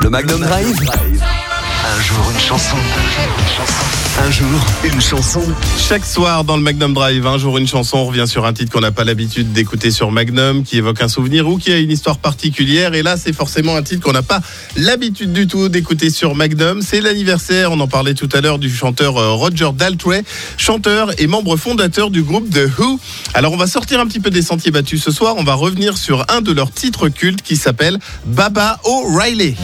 Le 0.00 0.10
Magnum 0.10 0.40
Drive. 0.40 0.76
Un 1.84 2.00
jour 2.02 2.30
une 2.30 2.38
chanson. 2.38 2.76
Un 4.20 4.30
jour 4.32 4.66
une 4.84 5.00
chanson. 5.00 5.40
Chaque 5.78 6.04
soir 6.04 6.42
dans 6.42 6.56
le 6.56 6.62
Magnum 6.62 6.92
Drive, 6.92 7.24
un 7.26 7.38
jour 7.38 7.56
une 7.56 7.68
chanson, 7.68 7.98
on 7.98 8.04
revient 8.06 8.26
sur 8.26 8.46
un 8.46 8.52
titre 8.52 8.72
qu'on 8.72 8.80
n'a 8.80 8.90
pas 8.90 9.04
l'habitude 9.04 9.52
d'écouter 9.52 9.92
sur 9.92 10.10
Magnum, 10.10 10.64
qui 10.64 10.76
évoque 10.76 11.00
un 11.00 11.08
souvenir 11.08 11.48
ou 11.48 11.56
qui 11.56 11.72
a 11.72 11.78
une 11.78 11.90
histoire 11.90 12.18
particulière. 12.18 12.94
Et 12.94 13.02
là, 13.02 13.16
c'est 13.16 13.32
forcément 13.32 13.76
un 13.76 13.82
titre 13.82 14.02
qu'on 14.02 14.12
n'a 14.12 14.22
pas 14.22 14.40
l'habitude 14.76 15.32
du 15.32 15.46
tout 15.46 15.68
d'écouter 15.68 16.10
sur 16.10 16.34
Magnum. 16.34 16.82
C'est 16.82 17.00
l'anniversaire, 17.00 17.70
on 17.70 17.78
en 17.78 17.86
parlait 17.86 18.14
tout 18.14 18.28
à 18.32 18.40
l'heure, 18.40 18.58
du 18.58 18.74
chanteur 18.74 19.16
euh, 19.18 19.32
Roger 19.32 19.70
Daltrey, 19.72 20.24
chanteur 20.56 21.12
et 21.20 21.28
membre 21.28 21.56
fondateur 21.56 22.10
du 22.10 22.22
groupe 22.22 22.50
The 22.50 22.68
Who. 22.78 22.98
Alors 23.34 23.52
on 23.52 23.56
va 23.56 23.68
sortir 23.68 24.00
un 24.00 24.06
petit 24.06 24.20
peu 24.20 24.30
des 24.30 24.42
sentiers 24.42 24.72
battus 24.72 25.02
ce 25.02 25.12
soir, 25.12 25.36
on 25.38 25.44
va 25.44 25.54
revenir 25.54 25.96
sur 25.96 26.26
un 26.28 26.40
de 26.40 26.52
leurs 26.52 26.72
titres 26.72 27.08
cultes 27.08 27.42
qui 27.42 27.56
s'appelle 27.56 27.98
Baba 28.26 28.80
O'Reilly. 28.84 29.54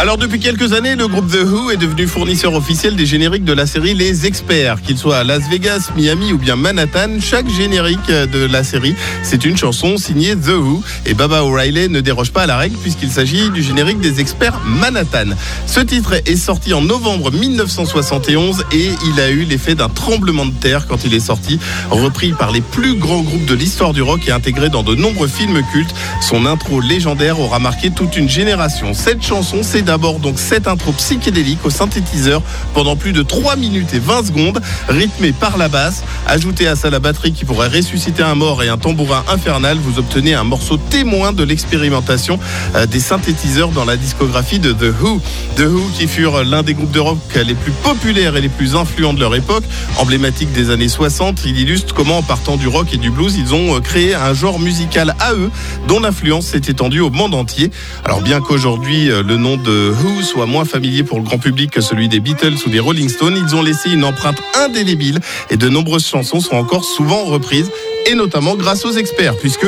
Alors 0.00 0.16
depuis 0.16 0.38
quelques 0.38 0.74
années, 0.74 0.94
le 0.94 1.08
groupe 1.08 1.28
The 1.28 1.42
Who 1.42 1.72
est 1.72 1.76
devenu 1.76 2.06
fournisseur 2.06 2.54
officiel 2.54 2.94
des 2.94 3.04
génériques 3.04 3.42
de 3.42 3.52
la 3.52 3.66
série 3.66 3.94
Les 3.94 4.26
Experts. 4.26 4.80
Qu'ils 4.80 4.96
soient 4.96 5.16
à 5.16 5.24
Las 5.24 5.50
Vegas, 5.50 5.90
Miami 5.96 6.32
ou 6.32 6.38
bien 6.38 6.54
Manhattan, 6.54 7.18
chaque 7.20 7.50
générique 7.50 8.06
de 8.06 8.46
la 8.46 8.62
série, 8.62 8.94
c'est 9.24 9.44
une 9.44 9.56
chanson 9.56 9.96
signée 9.96 10.36
The 10.36 10.50
Who. 10.50 10.84
Et 11.04 11.14
Baba 11.14 11.42
O'Reilly 11.42 11.88
ne 11.88 12.00
déroge 12.00 12.30
pas 12.30 12.42
à 12.42 12.46
la 12.46 12.56
règle 12.56 12.76
puisqu'il 12.76 13.10
s'agit 13.10 13.50
du 13.50 13.60
générique 13.60 13.98
des 13.98 14.20
Experts 14.20 14.60
Manhattan. 14.64 15.34
Ce 15.66 15.80
titre 15.80 16.14
est 16.24 16.36
sorti 16.36 16.74
en 16.74 16.80
novembre 16.80 17.32
1971 17.32 18.66
et 18.70 18.90
il 19.04 19.20
a 19.20 19.30
eu 19.30 19.40
l'effet 19.40 19.74
d'un 19.74 19.88
tremblement 19.88 20.46
de 20.46 20.54
terre 20.54 20.86
quand 20.86 21.04
il 21.04 21.12
est 21.12 21.18
sorti. 21.18 21.58
Repris 21.90 22.30
par 22.34 22.52
les 22.52 22.60
plus 22.60 22.94
grands 22.94 23.22
groupes 23.22 23.46
de 23.46 23.54
l'histoire 23.54 23.92
du 23.92 24.02
rock 24.02 24.28
et 24.28 24.30
intégré 24.30 24.68
dans 24.68 24.84
de 24.84 24.94
nombreux 24.94 25.26
films 25.26 25.60
cultes, 25.72 25.94
son 26.20 26.46
intro 26.46 26.80
légendaire 26.80 27.40
aura 27.40 27.58
marqué 27.58 27.90
toute 27.90 28.16
une 28.16 28.28
génération. 28.28 28.94
Cette 28.94 29.24
chanson, 29.24 29.64
c'est 29.64 29.87
d'abord 29.88 30.18
donc 30.18 30.38
cette 30.38 30.68
intro 30.68 30.92
psychédélique 30.92 31.64
au 31.64 31.70
synthétiseur 31.70 32.42
pendant 32.74 32.94
plus 32.94 33.14
de 33.14 33.22
3 33.22 33.56
minutes 33.56 33.94
et 33.94 33.98
20 33.98 34.26
secondes, 34.26 34.60
rythmée 34.86 35.32
par 35.32 35.56
la 35.56 35.68
basse. 35.68 36.04
Ajoutez 36.26 36.68
à 36.68 36.76
ça 36.76 36.90
la 36.90 36.98
batterie 36.98 37.32
qui 37.32 37.46
pourrait 37.46 37.68
ressusciter 37.68 38.22
un 38.22 38.34
mort 38.34 38.62
et 38.62 38.68
un 38.68 38.76
tambourin 38.76 39.24
infernal, 39.28 39.78
vous 39.78 39.98
obtenez 39.98 40.34
un 40.34 40.44
morceau 40.44 40.76
témoin 40.76 41.32
de 41.32 41.42
l'expérimentation 41.42 42.38
euh, 42.74 42.84
des 42.84 43.00
synthétiseurs 43.00 43.70
dans 43.70 43.86
la 43.86 43.96
discographie 43.96 44.58
de 44.58 44.72
The 44.72 44.92
Who. 45.00 45.22
The 45.56 45.60
Who 45.60 45.90
qui 45.96 46.06
furent 46.06 46.44
l'un 46.44 46.62
des 46.62 46.74
groupes 46.74 46.90
de 46.90 47.00
rock 47.00 47.16
les 47.34 47.54
plus 47.54 47.72
populaires 47.72 48.36
et 48.36 48.42
les 48.42 48.50
plus 48.50 48.76
influents 48.76 49.14
de 49.14 49.20
leur 49.20 49.34
époque, 49.34 49.64
emblématique 49.96 50.52
des 50.52 50.68
années 50.68 50.90
60, 50.90 51.46
il 51.46 51.58
illustre 51.58 51.94
comment 51.94 52.18
en 52.18 52.22
partant 52.22 52.58
du 52.58 52.68
rock 52.68 52.88
et 52.92 52.98
du 52.98 53.10
blues, 53.10 53.36
ils 53.38 53.54
ont 53.54 53.76
euh, 53.76 53.80
créé 53.80 54.14
un 54.14 54.34
genre 54.34 54.60
musical 54.60 55.14
à 55.18 55.32
eux 55.32 55.50
dont 55.86 55.98
l'influence 55.98 56.48
s'est 56.48 56.58
étendue 56.68 57.00
au 57.00 57.08
monde 57.08 57.34
entier. 57.34 57.70
Alors 58.04 58.20
bien 58.20 58.42
qu'aujourd'hui 58.42 59.10
euh, 59.10 59.22
le 59.22 59.38
nom 59.38 59.56
de 59.56 59.77
Who 59.78 60.22
soit 60.22 60.46
moins 60.46 60.64
familier 60.64 61.04
pour 61.04 61.18
le 61.18 61.24
grand 61.24 61.38
public 61.38 61.70
que 61.70 61.80
celui 61.80 62.08
des 62.08 62.20
Beatles 62.20 62.56
ou 62.66 62.70
des 62.70 62.80
Rolling 62.80 63.08
Stones, 63.08 63.36
ils 63.36 63.54
ont 63.54 63.62
laissé 63.62 63.90
une 63.90 64.04
empreinte 64.04 64.40
indélébile 64.54 65.20
et 65.50 65.56
de 65.56 65.68
nombreuses 65.68 66.06
chansons 66.06 66.40
sont 66.40 66.56
encore 66.56 66.84
souvent 66.84 67.24
reprises 67.24 67.70
et 68.06 68.14
notamment 68.14 68.56
grâce 68.56 68.84
aux 68.84 68.92
experts 68.92 69.36
puisque 69.36 69.66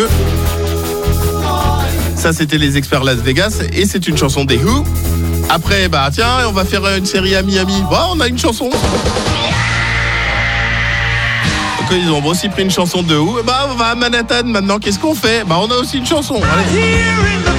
ça 2.16 2.32
c'était 2.32 2.58
les 2.58 2.76
experts 2.76 3.04
Las 3.04 3.18
Vegas 3.18 3.62
et 3.72 3.86
c'est 3.86 4.06
une 4.08 4.16
chanson 4.16 4.44
des 4.44 4.58
Who. 4.58 4.84
Après 5.48 5.88
bah 5.88 6.10
tiens 6.12 6.48
on 6.48 6.52
va 6.52 6.64
faire 6.64 6.84
une 6.96 7.06
série 7.06 7.34
à 7.34 7.42
Miami. 7.42 7.82
Bon, 7.88 7.96
on 8.14 8.20
a 8.20 8.28
une 8.28 8.38
chanson. 8.38 8.70
Donc, 11.78 11.98
ils 12.02 12.10
ont 12.10 12.24
aussi 12.26 12.48
pris 12.48 12.62
une 12.62 12.70
chanson 12.70 13.02
de 13.02 13.16
Who. 13.16 13.42
Bah 13.44 13.68
on 13.70 13.74
va 13.74 13.86
à 13.86 13.94
Manhattan 13.94 14.44
maintenant. 14.44 14.78
Qu'est-ce 14.78 14.98
qu'on 14.98 15.14
fait? 15.14 15.44
Bah 15.46 15.56
on 15.60 15.70
a 15.70 15.76
aussi 15.76 15.98
une 15.98 16.06
chanson. 16.06 16.36
Allez. 16.36 17.49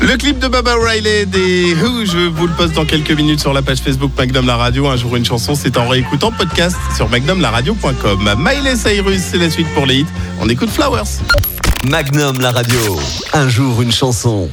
Le 0.00 0.16
clip 0.16 0.38
de 0.38 0.48
Baba 0.48 0.74
Riley 0.78 1.26
des 1.26 1.74
Who, 1.74 2.04
je 2.04 2.28
vous 2.28 2.46
le 2.46 2.52
poste 2.52 2.74
dans 2.74 2.84
quelques 2.84 3.10
minutes 3.12 3.40
sur 3.40 3.52
la 3.52 3.62
page 3.62 3.78
Facebook 3.78 4.12
Magnum 4.16 4.46
La 4.46 4.56
Radio. 4.56 4.86
Un 4.88 4.96
jour 4.96 5.16
une 5.16 5.24
chanson, 5.24 5.54
c'est 5.54 5.76
en 5.76 5.88
réécoutant 5.88 6.30
podcast 6.32 6.76
sur 6.96 7.08
magnumlaradio.com. 7.08 8.34
Miley 8.38 8.76
Cyrus, 8.76 9.22
c'est 9.30 9.38
la 9.38 9.50
suite 9.50 9.68
pour 9.74 9.86
les 9.86 10.00
hits. 10.00 10.06
On 10.40 10.48
écoute 10.48 10.70
Flowers. 10.70 11.20
Magnum 11.88 12.40
la 12.40 12.50
radio. 12.50 12.98
Un 13.32 13.48
jour 13.48 13.82
une 13.82 13.92
chanson. 13.92 14.42